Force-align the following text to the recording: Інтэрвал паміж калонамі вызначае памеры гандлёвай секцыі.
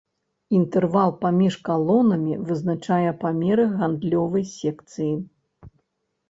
Інтэрвал 0.59 1.09
паміж 1.25 1.53
калонамі 1.67 2.33
вызначае 2.47 3.11
памеры 3.25 3.67
гандлёвай 3.77 4.49
секцыі. 4.57 5.13